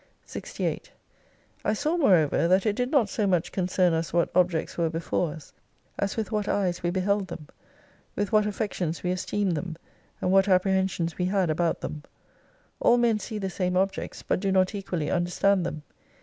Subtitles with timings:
[0.25, 0.91] 68
[1.63, 5.31] I saw moreover that it did not so much concern us what objects were before
[5.31, 5.53] us,
[5.99, 7.47] as with what eyes we be held them,
[8.15, 9.77] with what affections we esteemed them,
[10.19, 12.01] and what apprehensions we had about them.
[12.79, 15.83] All men see the same objects, but do not equally understand them.